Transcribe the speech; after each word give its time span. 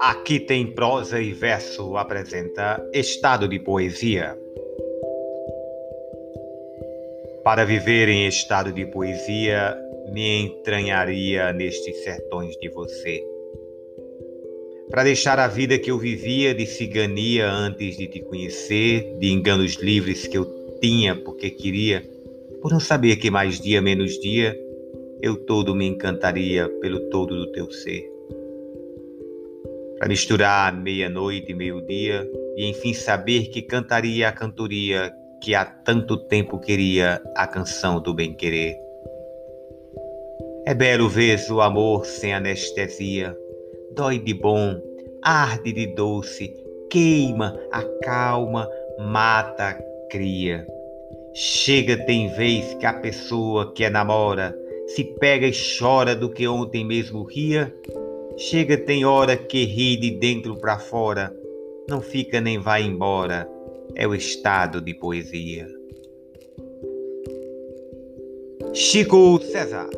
Aqui 0.00 0.40
tem 0.40 0.66
prosa 0.66 1.20
e 1.20 1.32
verso 1.32 1.96
apresenta 1.96 2.86
estado 2.92 3.48
de 3.48 3.58
poesia. 3.58 4.38
Para 7.42 7.64
viver 7.64 8.08
em 8.08 8.26
estado 8.26 8.72
de 8.72 8.86
poesia, 8.86 9.76
me 10.12 10.42
entranharia 10.42 11.52
nestes 11.52 12.04
sertões 12.04 12.56
de 12.56 12.68
você. 12.68 13.24
Para 14.90 15.04
deixar 15.04 15.38
a 15.38 15.48
vida 15.48 15.78
que 15.78 15.90
eu 15.90 15.98
vivia 15.98 16.54
de 16.54 16.66
cigania 16.66 17.50
antes 17.50 17.96
de 17.96 18.06
te 18.06 18.20
conhecer, 18.20 19.18
de 19.18 19.32
enganos 19.32 19.74
livres 19.74 20.26
que 20.26 20.38
eu 20.38 20.46
tinha 20.80 21.16
porque 21.16 21.50
queria, 21.50 22.02
por 22.60 22.72
não 22.72 22.80
saber 22.80 23.16
que 23.16 23.30
mais 23.30 23.60
dia 23.60 23.80
menos 23.80 24.18
dia, 24.20 24.58
eu 25.22 25.36
todo 25.46 25.74
me 25.74 25.86
encantaria 25.86 26.68
pelo 26.80 27.08
todo 27.08 27.36
do 27.36 27.52
teu 27.52 27.70
ser 27.70 28.18
para 29.98 30.08
misturar 30.08 30.72
meia-noite 30.72 31.50
e 31.50 31.54
meio-dia 31.54 32.30
e 32.56 32.70
enfim 32.70 32.94
saber 32.94 33.48
que 33.48 33.60
cantaria 33.60 34.28
a 34.28 34.32
cantoria 34.32 35.12
que 35.42 35.54
há 35.54 35.64
tanto 35.64 36.16
tempo 36.16 36.58
queria 36.58 37.20
a 37.36 37.46
canção 37.46 38.00
do 38.00 38.14
bem-querer. 38.14 38.76
É 40.64 40.74
belo 40.74 41.08
ver 41.08 41.40
o 41.50 41.60
amor 41.60 42.04
sem 42.06 42.32
anestesia, 42.32 43.36
dói 43.94 44.18
de 44.18 44.34
bom, 44.34 44.80
arde 45.22 45.72
de 45.72 45.86
doce, 45.94 46.54
queima, 46.90 47.58
acalma, 47.72 48.68
mata, 48.98 49.74
cria. 50.10 50.66
Chega 51.40 51.96
tem 52.04 52.26
vez 52.34 52.74
que 52.74 52.84
a 52.84 52.92
pessoa 52.92 53.72
que 53.72 53.84
a 53.84 53.90
namora 53.90 54.58
se 54.88 55.04
pega 55.04 55.46
e 55.46 55.52
chora 55.78 56.16
do 56.16 56.28
que 56.28 56.48
ontem 56.48 56.84
mesmo 56.84 57.22
ria, 57.22 57.72
Chega, 58.36 58.76
tem 58.76 59.04
hora 59.04 59.36
que 59.36 59.64
ri 59.64 59.96
de 59.96 60.10
dentro 60.10 60.56
para 60.56 60.80
fora, 60.80 61.32
não 61.88 62.00
fica 62.00 62.40
nem 62.40 62.58
vai 62.58 62.82
embora, 62.82 63.48
é 63.94 64.04
o 64.04 64.16
estado 64.16 64.80
de 64.80 64.94
poesia. 64.94 65.68
Chico 68.74 69.40
César 69.40 69.88